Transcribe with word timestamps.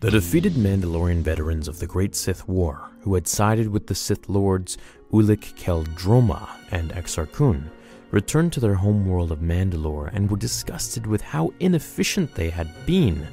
The 0.00 0.10
defeated 0.10 0.54
Mandalorian 0.54 1.20
veterans 1.20 1.68
of 1.68 1.78
the 1.78 1.86
Great 1.86 2.14
Sith 2.14 2.48
War, 2.48 2.88
who 3.02 3.12
had 3.12 3.28
sided 3.28 3.68
with 3.68 3.86
the 3.86 3.94
Sith 3.94 4.30
Lords 4.30 4.78
Ulic 5.12 5.54
Qel-Droma 5.56 6.48
and 6.70 6.90
Exar 6.92 7.30
Kun, 7.30 7.70
returned 8.10 8.50
to 8.54 8.60
their 8.60 8.76
homeworld 8.76 9.30
of 9.30 9.40
Mandalore 9.40 10.08
and 10.14 10.30
were 10.30 10.38
disgusted 10.38 11.06
with 11.06 11.20
how 11.20 11.52
inefficient 11.60 12.34
they 12.34 12.48
had 12.48 12.70
been 12.86 13.28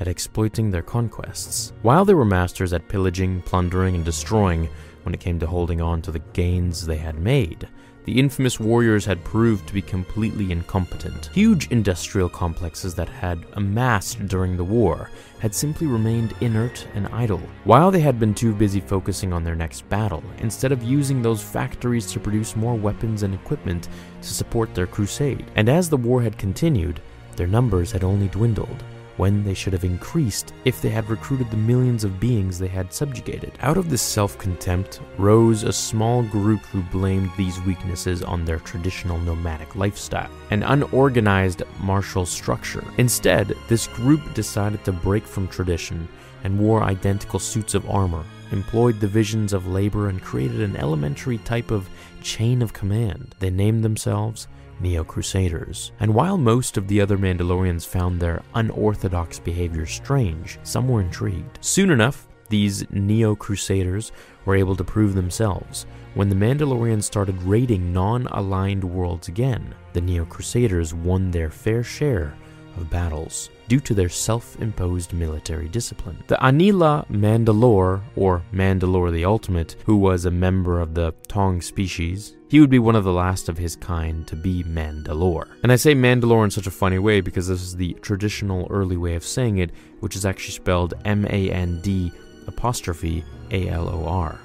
at 0.00 0.08
exploiting 0.08 0.70
their 0.70 0.80
conquests. 0.80 1.74
While 1.82 2.06
they 2.06 2.14
were 2.14 2.24
masters 2.24 2.72
at 2.72 2.88
pillaging, 2.88 3.42
plundering, 3.42 3.94
and 3.94 4.04
destroying 4.04 4.70
when 5.02 5.12
it 5.12 5.20
came 5.20 5.38
to 5.40 5.46
holding 5.46 5.82
on 5.82 6.00
to 6.00 6.10
the 6.12 6.22
gains 6.32 6.86
they 6.86 6.96
had 6.96 7.18
made, 7.18 7.68
the 8.06 8.18
infamous 8.18 8.60
warriors 8.60 9.04
had 9.04 9.22
proved 9.24 9.66
to 9.66 9.74
be 9.74 9.82
completely 9.82 10.52
incompetent. 10.52 11.28
Huge 11.34 11.66
industrial 11.72 12.28
complexes 12.28 12.94
that 12.94 13.08
had 13.08 13.44
amassed 13.54 14.26
during 14.28 14.56
the 14.56 14.64
war 14.64 15.10
had 15.40 15.52
simply 15.52 15.88
remained 15.88 16.32
inert 16.40 16.86
and 16.94 17.08
idle. 17.08 17.42
While 17.64 17.90
they 17.90 18.00
had 18.00 18.20
been 18.20 18.32
too 18.32 18.54
busy 18.54 18.78
focusing 18.78 19.32
on 19.32 19.42
their 19.42 19.56
next 19.56 19.88
battle, 19.88 20.22
instead 20.38 20.70
of 20.70 20.84
using 20.84 21.20
those 21.20 21.42
factories 21.42 22.10
to 22.12 22.20
produce 22.20 22.54
more 22.54 22.76
weapons 22.76 23.24
and 23.24 23.34
equipment 23.34 23.88
to 24.22 24.28
support 24.28 24.72
their 24.72 24.86
crusade. 24.86 25.50
And 25.56 25.68
as 25.68 25.90
the 25.90 25.96
war 25.96 26.22
had 26.22 26.38
continued, 26.38 27.00
their 27.34 27.48
numbers 27.48 27.90
had 27.90 28.04
only 28.04 28.28
dwindled 28.28 28.84
when 29.16 29.42
they 29.44 29.54
should 29.54 29.72
have 29.72 29.84
increased 29.84 30.52
if 30.64 30.80
they 30.80 30.88
had 30.88 31.08
recruited 31.08 31.50
the 31.50 31.56
millions 31.56 32.04
of 32.04 32.20
beings 32.20 32.58
they 32.58 32.68
had 32.68 32.92
subjugated. 32.92 33.52
Out 33.60 33.76
of 33.76 33.90
this 33.90 34.02
self 34.02 34.38
contempt 34.38 35.00
rose 35.18 35.62
a 35.62 35.72
small 35.72 36.22
group 36.24 36.60
who 36.66 36.82
blamed 36.82 37.30
these 37.36 37.60
weaknesses 37.62 38.22
on 38.22 38.44
their 38.44 38.58
traditional 38.58 39.18
nomadic 39.18 39.74
lifestyle, 39.76 40.30
an 40.50 40.62
unorganized 40.62 41.62
martial 41.80 42.26
structure. 42.26 42.84
Instead, 42.98 43.56
this 43.68 43.86
group 43.88 44.34
decided 44.34 44.84
to 44.84 44.92
break 44.92 45.26
from 45.26 45.48
tradition 45.48 46.08
and 46.44 46.58
wore 46.58 46.82
identical 46.82 47.38
suits 47.38 47.74
of 47.74 47.88
armor, 47.90 48.24
employed 48.52 49.00
divisions 49.00 49.52
of 49.52 49.66
labor, 49.66 50.08
and 50.08 50.22
created 50.22 50.60
an 50.60 50.76
elementary 50.76 51.38
type 51.38 51.70
of 51.70 51.88
chain 52.22 52.62
of 52.62 52.72
command. 52.72 53.34
They 53.38 53.50
named 53.50 53.82
themselves 53.82 54.46
Neo 54.80 55.04
Crusaders. 55.04 55.92
And 56.00 56.14
while 56.14 56.38
most 56.38 56.76
of 56.76 56.88
the 56.88 57.00
other 57.00 57.18
Mandalorians 57.18 57.86
found 57.86 58.20
their 58.20 58.42
unorthodox 58.54 59.38
behavior 59.38 59.86
strange, 59.86 60.58
some 60.62 60.88
were 60.88 61.00
intrigued. 61.00 61.58
Soon 61.60 61.90
enough, 61.90 62.28
these 62.48 62.88
Neo 62.90 63.34
Crusaders 63.34 64.12
were 64.44 64.54
able 64.56 64.76
to 64.76 64.84
prove 64.84 65.14
themselves. 65.14 65.86
When 66.14 66.28
the 66.28 66.36
Mandalorians 66.36 67.04
started 67.04 67.42
raiding 67.42 67.92
non 67.92 68.26
aligned 68.28 68.84
worlds 68.84 69.28
again, 69.28 69.74
the 69.92 70.00
Neo 70.00 70.24
Crusaders 70.24 70.94
won 70.94 71.30
their 71.30 71.50
fair 71.50 71.82
share 71.82 72.34
of 72.76 72.90
battles 72.90 73.50
due 73.68 73.80
to 73.80 73.94
their 73.94 74.08
self 74.08 74.60
imposed 74.60 75.12
military 75.12 75.68
discipline. 75.68 76.22
The 76.26 76.36
Anila 76.36 77.06
Mandalore, 77.08 78.02
or 78.14 78.42
Mandalore 78.52 79.12
the 79.12 79.24
Ultimate, 79.24 79.76
who 79.84 79.96
was 79.96 80.24
a 80.24 80.30
member 80.30 80.80
of 80.80 80.94
the 80.94 81.12
Taung 81.28 81.62
species, 81.62 82.36
he 82.48 82.60
would 82.60 82.70
be 82.70 82.78
one 82.78 82.94
of 82.94 83.04
the 83.04 83.12
last 83.12 83.48
of 83.48 83.58
his 83.58 83.74
kind 83.74 84.26
to 84.28 84.36
be 84.36 84.62
Mandalore. 84.64 85.48
And 85.62 85.72
I 85.72 85.76
say 85.76 85.94
Mandalore 85.94 86.44
in 86.44 86.50
such 86.50 86.66
a 86.66 86.70
funny 86.70 86.98
way 86.98 87.20
because 87.20 87.48
this 87.48 87.62
is 87.62 87.76
the 87.76 87.94
traditional 87.94 88.66
early 88.70 88.96
way 88.96 89.14
of 89.16 89.24
saying 89.24 89.58
it, 89.58 89.72
which 90.00 90.16
is 90.16 90.24
actually 90.24 90.54
spelled 90.54 90.94
M 91.04 91.26
A 91.26 91.50
N 91.50 91.80
D 91.82 92.12
apostrophe 92.46 93.24
A 93.50 93.68
L 93.68 93.88
O 93.88 94.06
R. 94.06 94.38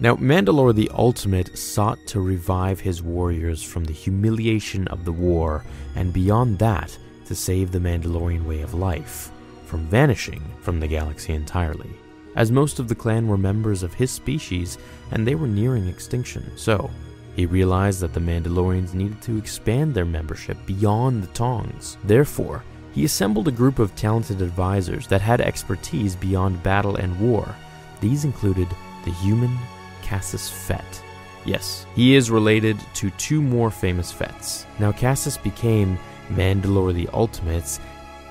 Now, 0.00 0.14
Mandalore 0.14 0.74
the 0.76 0.90
Ultimate 0.94 1.58
sought 1.58 1.98
to 2.06 2.20
revive 2.20 2.78
his 2.78 3.02
warriors 3.02 3.64
from 3.64 3.82
the 3.82 3.92
humiliation 3.92 4.86
of 4.88 5.04
the 5.04 5.10
war, 5.10 5.64
and 5.96 6.12
beyond 6.12 6.60
that, 6.60 6.96
to 7.28 7.34
save 7.34 7.70
the 7.70 7.78
Mandalorian 7.78 8.44
way 8.44 8.62
of 8.62 8.74
life 8.74 9.30
from 9.66 9.86
vanishing 9.86 10.42
from 10.60 10.80
the 10.80 10.88
galaxy 10.88 11.34
entirely. 11.34 11.90
As 12.34 12.50
most 12.50 12.78
of 12.78 12.88
the 12.88 12.94
clan 12.94 13.28
were 13.28 13.36
members 13.36 13.82
of 13.82 13.94
his 13.94 14.10
species, 14.10 14.78
and 15.10 15.26
they 15.26 15.34
were 15.34 15.46
nearing 15.46 15.88
extinction, 15.88 16.50
so 16.56 16.90
he 17.36 17.46
realized 17.46 18.00
that 18.00 18.14
the 18.14 18.20
Mandalorians 18.20 18.94
needed 18.94 19.20
to 19.22 19.36
expand 19.36 19.94
their 19.94 20.04
membership 20.04 20.56
beyond 20.66 21.22
the 21.22 21.28
Taungs. 21.28 21.98
Therefore, 22.04 22.64
he 22.94 23.04
assembled 23.04 23.46
a 23.46 23.52
group 23.52 23.78
of 23.78 23.94
talented 23.94 24.40
advisors 24.40 25.06
that 25.08 25.20
had 25.20 25.40
expertise 25.40 26.16
beyond 26.16 26.62
battle 26.62 26.96
and 26.96 27.18
war. 27.20 27.54
These 28.00 28.24
included 28.24 28.68
the 29.04 29.12
human 29.12 29.56
Cassus 30.02 30.48
Fett. 30.48 31.02
Yes, 31.44 31.86
he 31.94 32.16
is 32.16 32.30
related 32.30 32.78
to 32.94 33.10
two 33.12 33.40
more 33.40 33.70
famous 33.70 34.10
Fetts. 34.10 34.66
Now, 34.78 34.92
Cassus 34.92 35.36
became 35.36 35.98
Mandalore 36.28 36.94
the 36.94 37.08
Ultimate's 37.12 37.80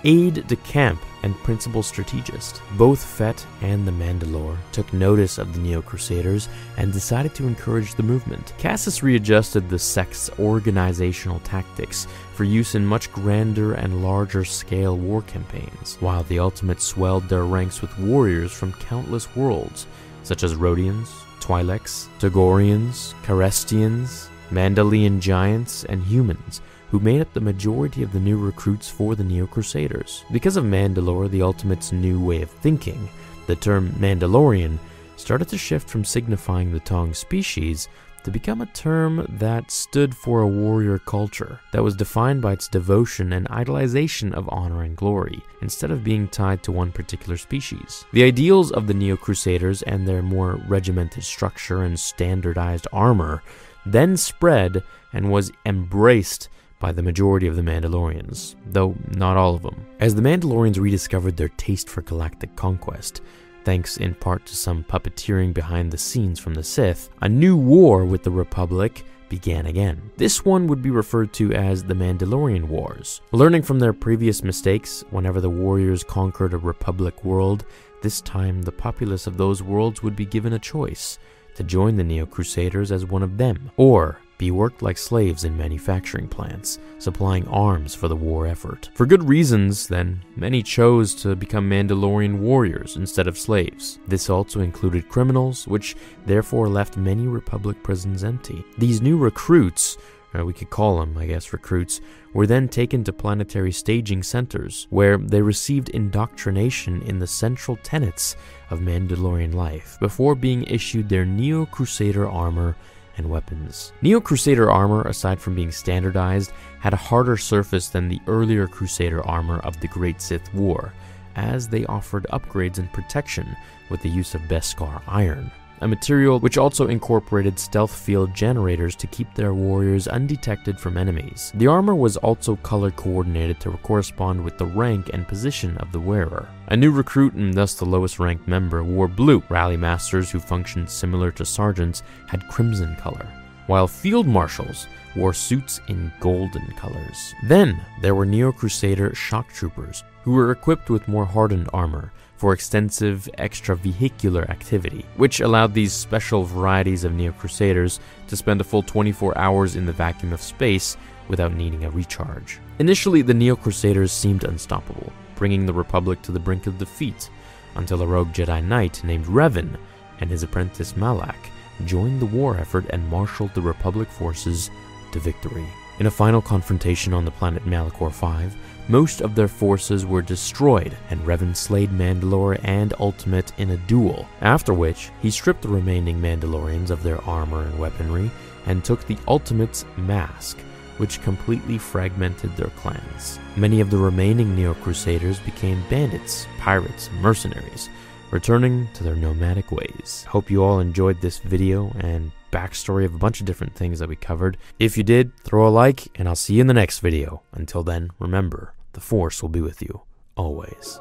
aide 0.03 0.45
de 0.47 0.55
camp 0.57 1.01
and 1.23 1.35
principal 1.39 1.83
strategist. 1.83 2.61
Both 2.77 3.03
Fett 3.03 3.45
and 3.61 3.85
the 3.85 3.91
Mandalore 3.91 4.57
took 4.71 4.91
notice 4.93 5.37
of 5.37 5.53
the 5.53 5.59
Neo 5.59 5.81
Crusaders 5.81 6.47
and 6.77 6.93
decided 6.93 7.33
to 7.35 7.47
encourage 7.47 7.95
the 7.95 8.03
movement. 8.03 8.53
Cassus 8.57 9.03
readjusted 9.03 9.69
the 9.69 9.79
sect's 9.79 10.29
organizational 10.39 11.39
tactics 11.39 12.07
for 12.33 12.43
use 12.43 12.75
in 12.75 12.85
much 12.85 13.11
grander 13.11 13.73
and 13.73 14.03
larger 14.03 14.45
scale 14.45 14.97
war 14.97 15.23
campaigns, 15.23 15.97
while 15.99 16.23
the 16.23 16.39
Ultimates 16.39 16.85
swelled 16.85 17.27
their 17.27 17.45
ranks 17.45 17.81
with 17.81 17.97
warriors 17.99 18.53
from 18.53 18.73
countless 18.73 19.35
worlds, 19.35 19.87
such 20.23 20.43
as 20.43 20.55
Rodians, 20.55 21.07
Twi'leks, 21.39 22.07
Togorians, 22.19 23.13
Kerestians, 23.23 24.29
Mandalorian 24.51 25.19
giants, 25.19 25.83
and 25.85 26.03
humans 26.03 26.61
who 26.89 26.99
made 26.99 27.21
up 27.21 27.33
the 27.33 27.41
majority 27.41 28.03
of 28.03 28.13
the 28.13 28.19
new 28.19 28.37
recruits 28.37 28.89
for 28.89 29.15
the 29.15 29.23
Neo 29.23 29.45
Crusaders. 29.45 30.23
Because 30.31 30.57
of 30.57 30.63
Mandalore, 30.63 31.29
the 31.29 31.41
Ultimate's 31.41 31.91
new 31.91 32.19
way 32.19 32.41
of 32.41 32.49
thinking, 32.49 33.09
the 33.47 33.55
term 33.55 33.89
Mandalorian 33.93 34.77
started 35.15 35.47
to 35.49 35.57
shift 35.57 35.89
from 35.89 36.05
signifying 36.05 36.71
the 36.71 36.79
Taung 36.79 37.15
species 37.15 37.89
to 38.23 38.31
become 38.31 38.61
a 38.61 38.65
term 38.67 39.25
that 39.39 39.71
stood 39.71 40.13
for 40.13 40.41
a 40.41 40.47
warrior 40.47 40.99
culture 40.99 41.61
that 41.71 41.81
was 41.81 41.95
defined 41.95 42.41
by 42.41 42.51
its 42.51 42.67
devotion 42.67 43.31
and 43.31 43.47
idolization 43.47 44.33
of 44.33 44.49
honor 44.49 44.83
and 44.83 44.97
glory, 44.97 45.41
instead 45.61 45.91
of 45.91 46.03
being 46.03 46.27
tied 46.27 46.61
to 46.61 46.71
one 46.73 46.91
particular 46.91 47.37
species. 47.37 48.03
The 48.11 48.23
ideals 48.23 48.71
of 48.71 48.85
the 48.87 48.93
Neo 48.93 49.15
Crusaders 49.15 49.81
and 49.83 50.05
their 50.05 50.21
more 50.21 50.59
regimented 50.67 51.23
structure 51.23 51.83
and 51.83 51.97
standardized 51.97 52.87
armor 52.91 53.43
then 53.85 54.17
spread 54.17 54.83
and 55.13 55.31
was 55.31 55.51
embraced 55.65 56.49
by 56.79 56.91
the 56.91 57.01
majority 57.01 57.47
of 57.47 57.55
the 57.55 57.61
Mandalorians, 57.61 58.55
though 58.67 58.95
not 59.15 59.37
all 59.37 59.55
of 59.55 59.63
them. 59.63 59.85
As 59.99 60.15
the 60.15 60.21
Mandalorians 60.21 60.79
rediscovered 60.79 61.37
their 61.37 61.49
taste 61.49 61.89
for 61.89 62.01
galactic 62.01 62.55
conquest, 62.55 63.21
thanks 63.63 63.97
in 63.97 64.13
part 64.15 64.45
to 64.45 64.55
some 64.55 64.83
puppeteering 64.83 65.53
behind 65.53 65.91
the 65.91 65.97
scenes 65.97 66.39
from 66.39 66.53
the 66.53 66.63
Sith, 66.63 67.09
a 67.21 67.29
new 67.29 67.57
war 67.57 68.05
with 68.05 68.23
the 68.23 68.31
Republic 68.31 69.03
began 69.29 69.65
again. 69.65 70.09
This 70.15 70.45
one 70.45 70.67
would 70.67 70.81
be 70.81 70.91
referred 70.91 71.33
to 71.33 71.53
as 71.53 71.83
the 71.83 71.93
Mandalorian 71.93 72.65
Wars. 72.65 73.21
Learning 73.31 73.61
from 73.61 73.79
their 73.79 73.93
previous 73.93 74.43
mistakes, 74.43 75.03
whenever 75.09 75.41
the 75.41 75.49
warriors 75.49 76.03
conquered 76.03 76.53
a 76.53 76.57
Republic 76.57 77.25
world, 77.25 77.65
this 78.01 78.21
time 78.21 78.61
the 78.61 78.71
populace 78.71 79.27
of 79.27 79.37
those 79.37 79.61
worlds 79.63 80.01
would 80.03 80.15
be 80.15 80.25
given 80.25 80.53
a 80.53 80.59
choice 80.59 81.19
to 81.57 81.63
join 81.63 81.97
the 81.97 82.03
Neo 82.03 82.25
Crusaders 82.25 82.91
as 82.91 83.05
one 83.05 83.23
of 83.23 83.37
them, 83.37 83.71
or 83.77 84.19
be 84.37 84.51
worked 84.51 84.83
like 84.83 84.97
slaves 84.97 85.43
in 85.43 85.57
manufacturing 85.57 86.27
plants, 86.27 86.77
supplying 86.99 87.47
arms 87.47 87.95
for 87.95 88.07
the 88.07 88.15
war 88.15 88.45
effort. 88.45 88.91
For 88.93 89.07
good 89.07 89.27
reasons, 89.27 89.87
then, 89.87 90.21
many 90.35 90.61
chose 90.61 91.15
to 91.15 91.35
become 91.35 91.67
Mandalorian 91.67 92.37
warriors 92.37 92.95
instead 92.95 93.27
of 93.27 93.37
slaves. 93.37 93.97
This 94.07 94.29
also 94.29 94.61
included 94.61 95.09
criminals, 95.09 95.67
which 95.67 95.95
therefore 96.27 96.69
left 96.69 96.97
many 96.97 97.27
Republic 97.27 97.81
prisons 97.81 98.23
empty. 98.23 98.63
These 98.77 99.01
new 99.01 99.17
recruits 99.17 99.97
or 100.37 100.45
we 100.45 100.53
could 100.53 100.69
call 100.69 100.99
them, 100.99 101.17
I 101.17 101.25
guess, 101.25 101.53
recruits, 101.53 102.01
were 102.33 102.47
then 102.47 102.67
taken 102.67 103.03
to 103.03 103.13
planetary 103.13 103.71
staging 103.71 104.23
centers, 104.23 104.87
where 104.89 105.17
they 105.17 105.41
received 105.41 105.89
indoctrination 105.89 107.01
in 107.01 107.19
the 107.19 107.27
central 107.27 107.77
tenets 107.77 108.35
of 108.69 108.79
Mandalorian 108.79 109.53
life 109.53 109.97
before 109.99 110.35
being 110.35 110.63
issued 110.63 111.09
their 111.09 111.25
Neo 111.25 111.65
Crusader 111.65 112.29
armor 112.29 112.75
and 113.17 113.29
weapons. 113.29 113.93
Neo 114.01 114.19
Crusader 114.19 114.69
armor, 114.69 115.01
aside 115.03 115.41
from 115.41 115.55
being 115.55 115.71
standardized, 115.71 116.51
had 116.79 116.93
a 116.93 116.97
harder 116.97 117.37
surface 117.37 117.89
than 117.89 118.07
the 118.07 118.21
earlier 118.27 118.67
Crusader 118.67 119.25
armor 119.25 119.59
of 119.59 119.79
the 119.79 119.87
Great 119.87 120.21
Sith 120.21 120.53
War, 120.53 120.93
as 121.35 121.67
they 121.67 121.85
offered 121.85 122.25
upgrades 122.31 122.77
and 122.77 122.91
protection 122.93 123.55
with 123.89 124.01
the 124.01 124.09
use 124.09 124.35
of 124.35 124.41
Beskar 124.43 125.01
iron 125.07 125.51
a 125.81 125.87
material 125.87 126.39
which 126.39 126.57
also 126.57 126.87
incorporated 126.87 127.59
stealth 127.59 127.93
field 127.93 128.33
generators 128.33 128.95
to 128.95 129.07
keep 129.07 129.33
their 129.33 129.53
warriors 129.53 130.07
undetected 130.07 130.79
from 130.79 130.97
enemies. 130.97 131.51
The 131.55 131.67
armor 131.67 131.95
was 131.95 132.17
also 132.17 132.55
color 132.57 132.91
coordinated 132.91 133.59
to 133.61 133.71
correspond 133.83 134.43
with 134.43 134.57
the 134.57 134.65
rank 134.65 135.09
and 135.13 135.27
position 135.27 135.77
of 135.77 135.91
the 135.91 135.99
wearer. 135.99 136.49
A 136.67 136.77
new 136.77 136.91
recruit 136.91 137.33
and 137.33 137.53
thus 137.53 137.75
the 137.75 137.85
lowest 137.85 138.19
ranked 138.19 138.47
member 138.47 138.83
wore 138.83 139.07
blue. 139.07 139.43
Rally 139.49 139.77
masters 139.77 140.31
who 140.31 140.39
functioned 140.39 140.89
similar 140.89 141.31
to 141.31 141.45
sergeants 141.45 142.03
had 142.27 142.47
crimson 142.47 142.95
color 142.95 143.27
while 143.67 143.87
field 143.87 144.25
marshals 144.25 144.87
wore 145.15 145.33
suits 145.33 145.79
in 145.87 146.11
golden 146.19 146.65
colors. 146.71 147.33
Then 147.43 147.79
there 148.01 148.15
were 148.15 148.25
Neo 148.25 148.51
Crusader 148.51 149.13
shock 149.13 149.49
troopers, 149.49 150.03
who 150.23 150.31
were 150.31 150.51
equipped 150.51 150.89
with 150.89 151.07
more 151.07 151.25
hardened 151.25 151.69
armor, 151.73 152.11
for 152.37 152.53
extensive 152.53 153.27
extravehicular 153.39 154.49
activity, 154.49 155.05
which 155.17 155.41
allowed 155.41 155.73
these 155.73 155.91
special 155.91 156.43
varieties 156.43 157.03
of 157.03 157.13
Neo 157.13 157.31
Crusaders 157.33 157.99
to 158.27 158.37
spend 158.37 158.61
a 158.61 158.63
full 158.63 158.83
24 158.83 159.37
hours 159.37 159.75
in 159.75 159.85
the 159.85 159.91
vacuum 159.91 160.31
of 160.31 160.41
space 160.41 160.95
without 161.27 161.53
needing 161.53 161.83
a 161.83 161.89
recharge. 161.89 162.59
Initially, 162.79 163.21
the 163.21 163.33
Neo 163.33 163.55
Crusaders 163.55 164.11
seemed 164.11 164.43
unstoppable, 164.43 165.11
bringing 165.35 165.65
the 165.65 165.73
Republic 165.73 166.21
to 166.21 166.31
the 166.31 166.39
brink 166.39 166.67
of 166.67 166.77
defeat, 166.77 167.29
until 167.75 168.01
a 168.01 168.07
rogue 168.07 168.33
Jedi 168.33 168.63
Knight 168.63 169.03
named 169.03 169.25
Revan 169.25 169.77
and 170.19 170.29
his 170.29 170.43
apprentice 170.43 170.95
Malak 170.95 171.49
joined 171.85 172.19
the 172.19 172.25
war 172.25 172.57
effort 172.57 172.85
and 172.89 173.07
marshaled 173.07 173.53
the 173.53 173.61
Republic 173.61 174.07
forces 174.09 174.69
to 175.11 175.19
victory. 175.19 175.67
In 175.99 176.05
a 176.05 176.11
final 176.11 176.41
confrontation 176.41 177.13
on 177.13 177.25
the 177.25 177.31
planet 177.31 177.65
Malachor 177.65 178.11
5, 178.11 178.55
most 178.89 179.21
of 179.21 179.35
their 179.35 179.47
forces 179.47 180.05
were 180.05 180.21
destroyed, 180.21 180.95
and 181.09 181.19
Revan 181.21 181.55
slayed 181.55 181.91
Mandalore 181.91 182.59
and 182.63 182.93
Ultimate 182.99 183.51
in 183.57 183.71
a 183.71 183.77
duel, 183.77 184.27
after 184.41 184.73
which 184.73 185.09
he 185.21 185.29
stripped 185.29 185.61
the 185.61 185.67
remaining 185.67 186.21
Mandalorians 186.21 186.89
of 186.89 187.03
their 187.03 187.23
armor 187.25 187.63
and 187.63 187.77
weaponry 187.77 188.31
and 188.65 188.83
took 188.83 189.05
the 189.05 189.17
Ultimate's 189.27 189.85
mask, 189.97 190.57
which 190.97 191.21
completely 191.21 191.77
fragmented 191.77 192.55
their 192.55 192.69
clans. 192.69 193.39
Many 193.55 193.81
of 193.81 193.89
the 193.89 193.97
remaining 193.97 194.55
Neo 194.55 194.73
Crusaders 194.75 195.39
became 195.39 195.83
bandits, 195.89 196.47
pirates, 196.57 197.07
and 197.09 197.21
mercenaries, 197.21 197.89
returning 198.31 198.87
to 198.93 199.03
their 199.03 199.15
nomadic 199.15 199.71
ways. 199.71 200.25
Hope 200.27 200.49
you 200.49 200.63
all 200.63 200.79
enjoyed 200.79 201.21
this 201.21 201.39
video 201.39 201.91
and 201.99 202.31
backstory 202.51 203.05
of 203.05 203.13
a 203.13 203.19
bunch 203.19 203.39
of 203.39 203.45
different 203.45 203.75
things 203.75 203.99
that 203.99 204.09
we 204.09 204.15
covered. 204.15 204.57
If 204.79 204.97
you 204.97 205.03
did, 205.03 205.37
throw 205.43 205.67
a 205.67 205.69
like, 205.69 206.07
and 206.15 206.27
I'll 206.27 206.35
see 206.35 206.55
you 206.55 206.61
in 206.61 206.67
the 206.67 206.73
next 206.73 206.99
video. 206.99 207.41
Until 207.53 207.83
then, 207.83 208.09
remember, 208.19 208.73
the 208.97 209.01
Force 209.01 209.43
will 209.43 209.49
be 209.49 209.61
with 209.61 209.79
you, 209.79 210.01
always. 210.35 210.99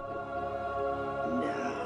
Now, 1.40 1.76